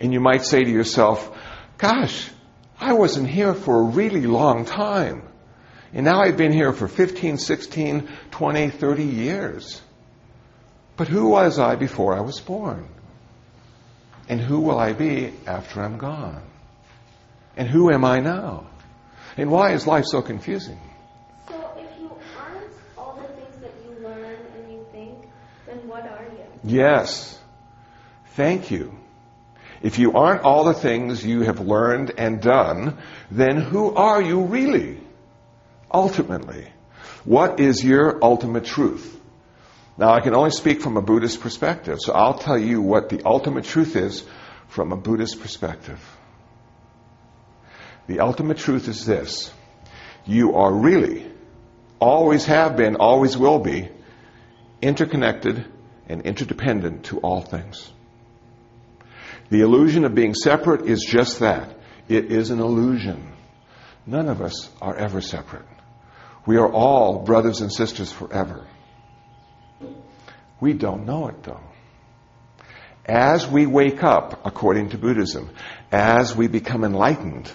And 0.00 0.12
you 0.12 0.20
might 0.20 0.44
say 0.44 0.64
to 0.64 0.70
yourself, 0.70 1.36
gosh, 1.76 2.30
I 2.80 2.92
wasn't 2.92 3.28
here 3.28 3.54
for 3.54 3.80
a 3.80 3.82
really 3.82 4.26
long 4.26 4.64
time. 4.64 5.22
And 5.92 6.04
now 6.04 6.20
I've 6.20 6.36
been 6.36 6.52
here 6.52 6.72
for 6.72 6.86
15, 6.86 7.38
16, 7.38 8.08
20, 8.30 8.70
30 8.70 9.04
years. 9.04 9.82
But 10.96 11.08
who 11.08 11.28
was 11.28 11.58
I 11.58 11.76
before 11.76 12.14
I 12.14 12.20
was 12.20 12.40
born? 12.40 12.88
And 14.28 14.40
who 14.40 14.60
will 14.60 14.78
I 14.78 14.92
be 14.92 15.32
after 15.46 15.80
I'm 15.82 15.96
gone? 15.96 16.42
And 17.56 17.68
who 17.68 17.90
am 17.90 18.04
I 18.04 18.20
now? 18.20 18.66
And 19.36 19.50
why 19.50 19.72
is 19.72 19.86
life 19.86 20.04
so 20.04 20.20
confusing? 20.20 20.78
So 21.48 21.54
if 21.76 21.98
you 21.98 22.10
aren't 22.36 22.72
all 22.96 23.14
the 23.16 23.28
things 23.34 23.56
that 23.62 23.72
you 23.84 24.04
learn 24.06 24.36
and 24.56 24.72
you 24.72 24.86
think, 24.92 25.24
then 25.66 25.88
what 25.88 26.02
are 26.02 26.24
you? 26.24 26.44
Yes. 26.64 27.38
Thank 28.34 28.70
you. 28.70 28.98
If 29.82 29.98
you 29.98 30.14
aren't 30.14 30.42
all 30.42 30.64
the 30.64 30.74
things 30.74 31.24
you 31.24 31.42
have 31.42 31.60
learned 31.60 32.12
and 32.18 32.40
done, 32.40 32.98
then 33.30 33.56
who 33.56 33.94
are 33.94 34.20
you 34.20 34.42
really? 34.42 34.98
Ultimately. 35.92 36.66
What 37.24 37.60
is 37.60 37.84
your 37.84 38.22
ultimate 38.22 38.64
truth? 38.64 39.18
Now, 39.96 40.12
I 40.14 40.20
can 40.20 40.34
only 40.34 40.50
speak 40.50 40.80
from 40.80 40.96
a 40.96 41.02
Buddhist 41.02 41.40
perspective, 41.40 41.98
so 42.00 42.12
I'll 42.12 42.38
tell 42.38 42.58
you 42.58 42.80
what 42.80 43.08
the 43.08 43.22
ultimate 43.24 43.64
truth 43.64 43.96
is 43.96 44.24
from 44.68 44.92
a 44.92 44.96
Buddhist 44.96 45.40
perspective. 45.40 46.00
The 48.06 48.20
ultimate 48.20 48.58
truth 48.58 48.88
is 48.88 49.04
this 49.04 49.52
you 50.24 50.54
are 50.54 50.72
really, 50.72 51.26
always 52.00 52.46
have 52.46 52.76
been, 52.76 52.96
always 52.96 53.36
will 53.36 53.58
be, 53.58 53.88
interconnected 54.80 55.64
and 56.08 56.22
interdependent 56.22 57.04
to 57.06 57.18
all 57.18 57.40
things. 57.40 57.90
The 59.50 59.60
illusion 59.62 60.04
of 60.04 60.14
being 60.14 60.34
separate 60.34 60.86
is 60.86 61.04
just 61.04 61.40
that. 61.40 61.78
It 62.08 62.32
is 62.32 62.50
an 62.50 62.60
illusion. 62.60 63.32
None 64.06 64.28
of 64.28 64.40
us 64.40 64.68
are 64.80 64.96
ever 64.96 65.20
separate. 65.20 65.66
We 66.46 66.56
are 66.56 66.70
all 66.70 67.20
brothers 67.24 67.60
and 67.60 67.72
sisters 67.72 68.10
forever. 68.10 68.66
We 70.60 70.72
don't 70.72 71.06
know 71.06 71.28
it 71.28 71.42
though. 71.42 71.60
As 73.04 73.46
we 73.46 73.66
wake 73.66 74.02
up, 74.02 74.46
according 74.46 74.90
to 74.90 74.98
Buddhism, 74.98 75.50
as 75.90 76.36
we 76.36 76.46
become 76.46 76.84
enlightened, 76.84 77.50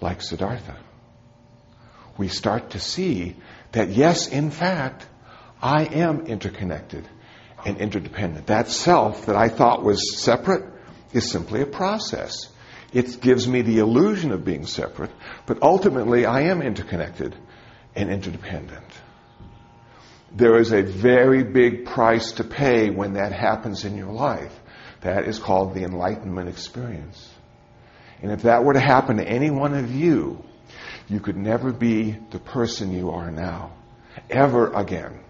like 0.00 0.20
Siddhartha, 0.20 0.76
we 2.18 2.28
start 2.28 2.70
to 2.70 2.80
see 2.80 3.36
that 3.72 3.90
yes, 3.90 4.28
in 4.28 4.50
fact, 4.50 5.06
I 5.62 5.84
am 5.84 6.26
interconnected 6.26 7.08
and 7.64 7.78
interdependent. 7.78 8.46
That 8.46 8.68
self 8.68 9.26
that 9.26 9.36
I 9.36 9.48
thought 9.48 9.82
was 9.82 10.22
separate 10.22 10.64
is 11.12 11.30
simply 11.30 11.62
a 11.62 11.66
process. 11.66 12.48
It 12.92 13.20
gives 13.20 13.46
me 13.46 13.62
the 13.62 13.78
illusion 13.78 14.32
of 14.32 14.44
being 14.44 14.66
separate, 14.66 15.10
but 15.46 15.62
ultimately 15.62 16.26
I 16.26 16.42
am 16.42 16.62
interconnected 16.62 17.36
and 17.94 18.10
interdependent. 18.10 18.86
There 20.32 20.58
is 20.58 20.72
a 20.72 20.82
very 20.82 21.42
big 21.42 21.86
price 21.86 22.32
to 22.32 22.44
pay 22.44 22.90
when 22.90 23.14
that 23.14 23.32
happens 23.32 23.84
in 23.84 23.96
your 23.96 24.12
life. 24.12 24.58
That 25.00 25.26
is 25.26 25.38
called 25.38 25.74
the 25.74 25.84
enlightenment 25.84 26.48
experience. 26.48 27.28
And 28.22 28.30
if 28.30 28.42
that 28.42 28.64
were 28.64 28.74
to 28.74 28.80
happen 28.80 29.16
to 29.16 29.26
any 29.26 29.50
one 29.50 29.74
of 29.74 29.94
you, 29.94 30.44
you 31.08 31.20
could 31.20 31.36
never 31.36 31.72
be 31.72 32.16
the 32.30 32.38
person 32.38 32.92
you 32.92 33.10
are 33.10 33.30
now, 33.30 33.72
ever 34.28 34.72
again. 34.72 35.20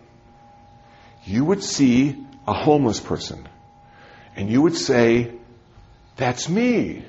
You 1.25 1.45
would 1.45 1.63
see 1.63 2.27
a 2.47 2.53
homeless 2.53 3.01
person 3.01 3.49
and 4.37 4.51
you 4.51 4.63
would 4.63 4.77
say, 4.77 5.33
That's 6.21 6.51
me. 6.51 7.03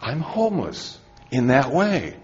I'm 0.00 0.18
homeless 0.18 0.98
in 1.30 1.46
that 1.46 1.70
way. 1.70 2.16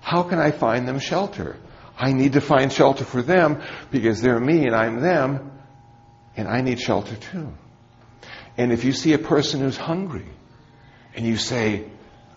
How 0.00 0.22
can 0.22 0.38
I 0.38 0.50
find 0.50 0.88
them 0.88 0.98
shelter? 0.98 1.56
I 1.94 2.14
need 2.14 2.32
to 2.32 2.40
find 2.40 2.72
shelter 2.72 3.04
for 3.04 3.20
them 3.20 3.62
because 3.90 4.22
they're 4.22 4.40
me 4.40 4.64
and 4.64 4.74
I'm 4.74 5.00
them, 5.02 5.52
and 6.38 6.48
I 6.48 6.62
need 6.62 6.80
shelter 6.80 7.16
too. 7.16 7.52
And 8.56 8.72
if 8.72 8.84
you 8.84 8.92
see 8.92 9.12
a 9.12 9.18
person 9.18 9.60
who's 9.60 9.76
hungry 9.76 10.26
and 11.14 11.26
you 11.26 11.36
say, 11.36 11.84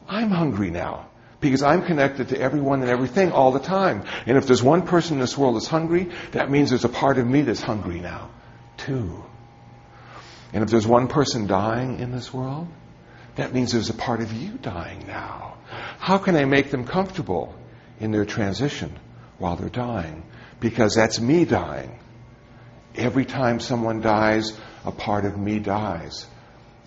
I'm 0.06 0.30
hungry 0.30 0.70
now 0.70 1.10
Because 1.40 1.64
I'm 1.64 1.84
connected 1.84 2.30
to 2.30 2.42
everyone 2.42 2.82
and 2.82 2.90
everything 2.90 3.32
all 3.32 3.54
the 3.54 3.60
time. 3.60 4.04
And 4.26 4.38
if 4.38 4.46
there's 4.46 4.64
one 4.64 4.82
person 4.82 5.14
in 5.14 5.20
this 5.22 5.38
world 5.38 5.56
that's 5.56 5.68
hungry, 5.68 6.10
that 6.32 6.52
means 6.52 6.72
there's 6.72 6.84
a 6.84 6.90
part 6.90 7.18
of 7.18 7.28
me 7.28 7.44
that's 7.44 7.62
hungry 7.62 8.02
now, 8.02 8.30
too. 8.76 9.24
And 10.54 10.64
if 10.64 10.70
there's 10.70 10.88
one 10.88 11.08
person 11.08 11.48
dying 11.48 12.00
in 12.00 12.12
this 12.12 12.34
world, 12.34 12.68
that 13.36 13.54
means 13.54 13.72
there's 13.72 13.90
a 13.90 13.94
part 13.94 14.22
of 14.22 14.34
you 14.34 14.58
dying 14.58 15.06
now. 15.08 15.58
How 16.00 16.18
can 16.18 16.36
I 16.36 16.46
make 16.46 16.72
them 16.72 16.86
comfortable 16.86 17.56
in 18.00 18.12
their 18.12 18.26
transition 18.26 18.98
while 19.38 19.56
they're 19.56 19.70
dying? 19.70 20.24
Because 20.60 20.96
that's 20.96 21.20
me 21.20 21.46
dying. 21.46 22.00
Every 22.96 23.26
time 23.26 23.60
someone 23.60 24.02
dies, 24.02 24.58
a 24.86 24.92
part 24.92 25.26
of 25.26 25.38
me 25.38 25.60
dies. 25.60 26.26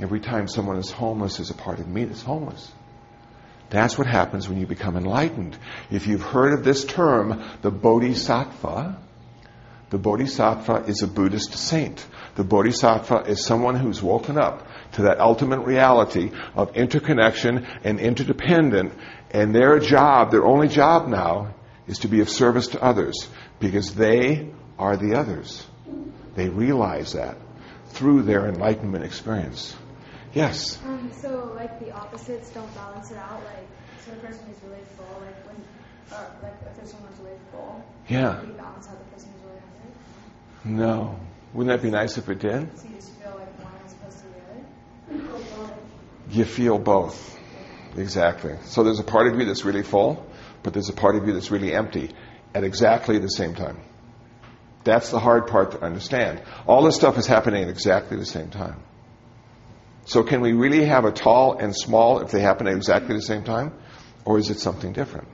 Every 0.01 0.21
time 0.21 0.49
someone 0.49 0.79
is 0.79 0.91
homeless, 0.91 1.37
there's 1.37 1.51
a 1.51 1.55
part 1.55 1.79
of 1.79 1.87
me 1.87 2.05
that's 2.05 2.23
homeless. 2.23 2.73
That's 3.69 3.97
what 3.97 4.09
happens 4.09 4.49
when 4.49 4.59
you 4.59 4.67
become 4.67 4.97
enlightened. 4.97 5.57
If 5.91 6.09
you've 6.09 6.23
heard 6.23 6.55
of 6.55 6.65
this 6.65 6.85
term, 6.85 7.45
the 7.63 7.71
Bodhisattva, 7.71 8.99
the 9.91 9.99
Bodhisattva 9.99 10.85
is 10.87 11.03
a 11.03 11.07
Buddhist 11.09 11.55
saint. 11.55 12.05
The 12.37 12.45
Bodhisattva 12.45 13.25
is 13.27 13.45
someone 13.45 13.75
who's 13.75 14.03
woken 14.03 14.39
up 14.39 14.67
to 14.93 15.03
that 15.03 15.21
ultimate 15.21 15.61
reality 15.61 16.31
of 16.55 16.77
interconnection 16.77 17.67
and 17.85 17.99
interdependent, 18.01 18.93
and 19.33 19.55
their 19.55 19.79
job, 19.81 20.31
their 20.31 20.45
only 20.47 20.69
job 20.69 21.09
now, 21.09 21.55
is 21.87 21.99
to 21.99 22.09
be 22.09 22.21
of 22.21 22.29
service 22.29 22.69
to 22.69 22.83
others 22.83 23.29
because 23.59 23.95
they 23.95 24.49
are 24.79 24.97
the 24.97 25.17
others. 25.19 25.67
They 26.37 26.49
realize 26.49 27.13
that 27.15 27.37
through 27.89 28.23
their 28.23 28.47
enlightenment 28.47 29.05
experience. 29.05 29.77
Yes. 30.33 30.79
Um, 30.87 31.11
so 31.13 31.53
like 31.57 31.81
the 31.81 31.91
opposites 31.91 32.51
don't 32.51 32.73
balance 32.77 33.11
it 33.11 33.17
out. 33.19 33.43
Like 33.45 33.67
so 34.05 34.13
the 34.13 34.19
person 34.19 34.45
who's 34.47 34.63
really 34.71 34.85
full, 34.97 35.21
like 35.21 35.45
when, 35.47 35.57
uh, 36.13 36.31
like 36.43 36.55
if 36.71 36.77
there's 36.77 36.91
someone 36.93 37.11
who's 37.11 37.21
really 37.27 37.39
full, 37.51 37.85
Yeah. 38.09 38.41
you 38.43 38.53
balance 38.53 38.87
out 38.89 38.99
the 38.99 39.05
person 39.13 39.31
who's 39.33 39.43
really. 39.51 39.60
No. 40.65 41.19
Wouldn't 41.53 41.75
that 41.75 41.83
be 41.83 41.91
nice 41.91 42.19
if 42.19 42.29
it 42.29 42.39
did? 42.39 42.79
So 42.79 42.87
you 42.89 43.01
feel 43.01 43.35
like 43.37 43.65
one 43.65 43.87
is 43.87 43.93
opposed 43.93 44.19
to 44.19 45.15
the 45.15 45.63
other. 45.65 45.75
You 46.31 46.45
feel 46.45 46.79
both. 46.79 47.39
Exactly. 47.97 48.57
So 48.65 48.85
there's 48.85 49.01
a 49.01 49.05
part 49.05 49.27
of 49.27 49.39
you 49.39 49.45
that's 49.45 49.65
really 49.65 49.83
full, 49.83 50.25
but 50.63 50.73
there's 50.73 50.89
a 50.89 50.93
part 50.93 51.17
of 51.17 51.27
you 51.27 51.33
that's 51.33 51.51
really 51.51 51.75
empty 51.75 52.11
at 52.55 52.65
exactly 52.65 53.19
the 53.19 53.29
same 53.29 53.55
time. 53.55 53.79
That's 54.85 55.11
the 55.11 55.19
hard 55.19 55.49
part 55.49 55.73
to 55.73 55.83
understand. 55.83 56.43
All 56.67 56.83
this 56.85 56.97
stuff 56.97 57.19
is 57.19 57.27
happening 57.27 57.65
at 57.65 57.69
exactly 57.69 58.17
the 58.17 58.27
same 58.27 58.51
time. 58.51 58.83
So 60.07 60.23
can 60.23 60.41
we 60.41 60.53
really 60.53 60.85
have 60.87 61.05
a 61.05 61.13
tall 61.13 61.59
and 61.59 61.77
small 61.77 62.21
if 62.21 62.31
they 62.31 62.41
happen 62.41 62.67
at 62.67 62.75
exactly 62.75 63.15
the 63.15 63.23
same 63.23 63.45
time? 63.45 63.73
Or 64.25 64.39
is 64.39 64.51
it 64.51 64.59
something 64.59 64.93
different? 64.93 65.29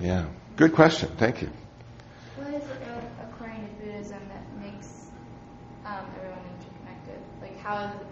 Yeah. 0.00 0.26
Good 0.56 0.74
question. 0.74 1.10
Thank 1.16 1.42
you. 1.42 1.50
What 2.36 2.48
is 2.48 2.64
it 2.64 2.82
uh, 2.82 3.00
according 3.22 3.66
to 3.66 3.72
Buddhism 3.74 4.18
that 4.28 4.60
makes 4.60 5.06
um, 5.86 6.04
everyone 6.16 6.40
interconnected? 6.58 7.22
Like 7.40 7.56
how 7.72 7.86
is 7.86 7.94
it, 7.94 8.06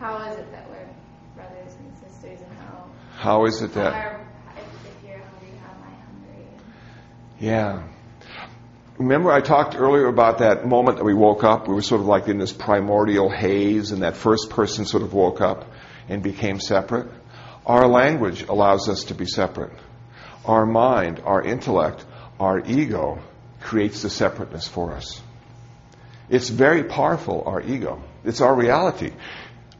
how 0.00 0.30
is 0.30 0.38
it 0.38 0.52
that 0.52 0.68
we're 0.70 0.88
brothers 1.36 1.74
and 1.78 1.92
sisters, 1.98 2.40
and 2.40 2.58
how 2.58 2.86
How 3.16 3.44
is 3.44 3.60
it 3.60 3.74
that? 3.74 3.92
are, 3.92 4.26
if, 4.56 4.62
if 4.86 5.08
you're 5.08 5.18
hungry, 5.18 5.58
how 5.62 5.72
am 5.72 5.82
I 5.82 5.94
hungry? 6.06 6.46
Yeah. 7.38 7.82
Remember, 8.98 9.30
I 9.30 9.40
talked 9.40 9.74
earlier 9.76 10.06
about 10.06 10.38
that 10.38 10.66
moment 10.66 10.98
that 10.98 11.04
we 11.04 11.14
woke 11.14 11.44
up. 11.44 11.68
We 11.68 11.74
were 11.74 11.82
sort 11.82 12.00
of 12.00 12.06
like 12.06 12.28
in 12.28 12.38
this 12.38 12.52
primordial 12.52 13.28
haze, 13.30 13.90
and 13.90 14.02
that 14.02 14.16
first 14.16 14.48
person 14.50 14.86
sort 14.86 15.02
of 15.02 15.12
woke 15.12 15.40
up 15.40 15.70
and 16.08 16.22
became 16.22 16.58
separate. 16.60 17.08
Our 17.66 17.86
language 17.86 18.42
allows 18.42 18.88
us 18.88 19.04
to 19.04 19.14
be 19.14 19.26
separate. 19.26 19.72
Our 20.44 20.66
mind, 20.66 21.20
our 21.24 21.42
intellect, 21.42 22.04
our 22.40 22.60
ego 22.60 23.20
creates 23.60 24.02
the 24.02 24.10
separateness 24.10 24.66
for 24.66 24.92
us. 24.92 25.20
It's 26.28 26.48
very 26.48 26.84
powerful, 26.84 27.42
our 27.46 27.60
ego. 27.60 28.02
It's 28.24 28.40
our 28.40 28.54
reality. 28.54 29.12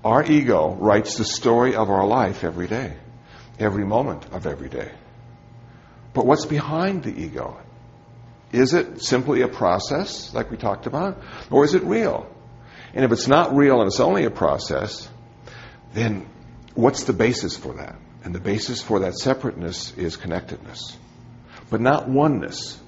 Our 0.05 0.25
ego 0.25 0.75
writes 0.75 1.17
the 1.17 1.25
story 1.25 1.77
of 1.77 1.91
our 1.91 2.07
life 2.07 2.43
every 2.43 2.67
day, 2.67 2.97
every 3.59 3.85
moment 3.85 4.27
of 4.33 4.47
every 4.47 4.69
day. 4.69 4.91
But 6.13 6.27
what's 6.27 6.45
behind 6.45 7.05
the 7.05 7.11
ego? 7.11 7.61
Is 8.51 8.75
it 8.75 9.01
simply 9.03 9.43
a 9.43 9.49
process, 9.49 10.35
like 10.35 10.51
we 10.51 10.57
talked 10.57 10.87
about? 10.87 11.23
Or 11.51 11.65
is 11.65 11.75
it 11.75 11.85
real? 11.85 12.27
And 12.95 13.05
if 13.05 13.13
it's 13.13 13.29
not 13.29 13.55
real 13.55 13.81
and 13.81 13.87
it's 13.87 14.01
only 14.01 14.25
a 14.25 14.31
process, 14.31 15.09
then 15.95 16.29
what's 16.75 17.05
the 17.05 17.13
basis 17.13 17.57
for 17.57 17.75
that? 17.75 17.97
And 18.25 18.35
the 18.35 18.41
basis 18.41 18.83
for 18.83 19.01
that 19.01 19.15
separateness 19.15 19.97
is 19.97 20.17
connectedness, 20.17 20.97
but 21.71 21.81
not 21.81 22.09
oneness. 22.09 22.79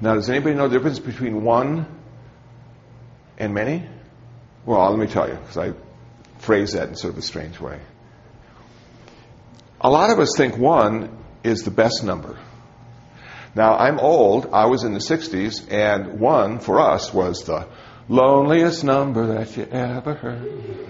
Now, 0.00 0.14
does 0.14 0.28
anybody 0.28 0.54
know 0.54 0.68
the 0.68 0.76
difference 0.76 0.98
between 0.98 1.44
one 1.44 1.86
and 3.38 3.54
many? 3.54 3.88
Well, 4.68 4.90
let 4.90 4.98
me 4.98 5.06
tell 5.06 5.26
you, 5.26 5.34
because 5.36 5.56
I 5.56 5.72
phrase 6.40 6.74
that 6.74 6.90
in 6.90 6.94
sort 6.94 7.14
of 7.14 7.18
a 7.18 7.22
strange 7.22 7.58
way. 7.58 7.80
A 9.80 9.88
lot 9.88 10.10
of 10.10 10.18
us 10.18 10.34
think 10.36 10.58
one 10.58 11.08
is 11.42 11.62
the 11.62 11.70
best 11.70 12.04
number. 12.04 12.38
Now, 13.54 13.78
I'm 13.78 13.98
old. 13.98 14.50
I 14.52 14.66
was 14.66 14.84
in 14.84 14.92
the 14.92 14.98
60s, 14.98 15.72
and 15.72 16.20
one 16.20 16.58
for 16.58 16.80
us 16.80 17.14
was 17.14 17.44
the 17.44 17.66
loneliest 18.10 18.84
number 18.84 19.38
that 19.38 19.56
you 19.56 19.64
ever 19.64 20.12
heard. 20.12 20.86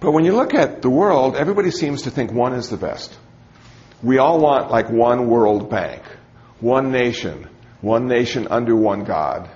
But 0.00 0.12
when 0.12 0.24
you 0.24 0.32
look 0.32 0.54
at 0.54 0.80
the 0.80 0.88
world, 0.88 1.36
everybody 1.36 1.72
seems 1.72 2.04
to 2.04 2.10
think 2.10 2.32
one 2.32 2.54
is 2.54 2.70
the 2.70 2.78
best. 2.78 3.14
We 4.02 4.16
all 4.16 4.40
want 4.40 4.70
like 4.70 4.88
one 4.88 5.28
world 5.28 5.68
bank, 5.68 6.04
one 6.60 6.90
nation, 6.90 7.50
one 7.82 8.06
nation 8.06 8.48
under 8.48 8.74
one 8.74 9.04
God. 9.04 9.50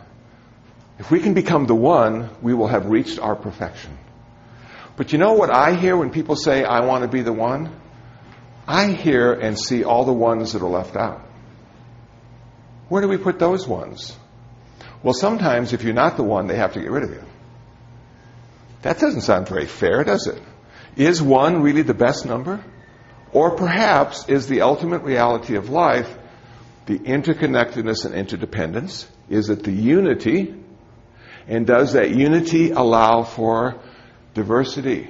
If 0.98 1.10
we 1.10 1.20
can 1.20 1.34
become 1.34 1.66
the 1.66 1.74
one, 1.74 2.30
we 2.42 2.54
will 2.54 2.66
have 2.66 2.86
reached 2.86 3.18
our 3.18 3.36
perfection. 3.36 3.96
But 4.96 5.12
you 5.12 5.18
know 5.18 5.34
what 5.34 5.50
I 5.50 5.74
hear 5.74 5.96
when 5.96 6.10
people 6.10 6.34
say, 6.34 6.64
I 6.64 6.80
want 6.80 7.02
to 7.02 7.08
be 7.08 7.22
the 7.22 7.32
one? 7.32 7.72
I 8.66 8.88
hear 8.92 9.32
and 9.32 9.58
see 9.58 9.84
all 9.84 10.04
the 10.04 10.12
ones 10.12 10.52
that 10.52 10.62
are 10.62 10.68
left 10.68 10.96
out. 10.96 11.22
Where 12.88 13.00
do 13.00 13.08
we 13.08 13.16
put 13.16 13.38
those 13.38 13.66
ones? 13.66 14.16
Well, 15.02 15.14
sometimes 15.14 15.72
if 15.72 15.84
you're 15.84 15.94
not 15.94 16.16
the 16.16 16.24
one, 16.24 16.48
they 16.48 16.56
have 16.56 16.72
to 16.72 16.80
get 16.80 16.90
rid 16.90 17.04
of 17.04 17.10
you. 17.10 17.22
That 18.82 18.98
doesn't 18.98 19.20
sound 19.20 19.48
very 19.48 19.66
fair, 19.66 20.02
does 20.02 20.26
it? 20.26 20.42
Is 20.96 21.22
one 21.22 21.62
really 21.62 21.82
the 21.82 21.94
best 21.94 22.26
number? 22.26 22.64
Or 23.32 23.56
perhaps 23.56 24.28
is 24.28 24.48
the 24.48 24.62
ultimate 24.62 25.02
reality 25.02 25.54
of 25.54 25.68
life 25.68 26.12
the 26.86 26.98
interconnectedness 26.98 28.06
and 28.06 28.14
interdependence? 28.14 29.06
Is 29.28 29.50
it 29.50 29.62
the 29.62 29.72
unity? 29.72 30.54
And 31.48 31.66
does 31.66 31.94
that 31.94 32.10
unity 32.10 32.70
allow 32.70 33.22
for 33.22 33.76
diversity? 34.34 35.08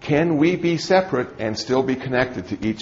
Can 0.00 0.38
we 0.38 0.56
be 0.56 0.76
separate 0.76 1.38
and 1.38 1.58
still 1.58 1.82
be 1.82 1.94
connected 1.94 2.48
to 2.48 2.66
each 2.66 2.78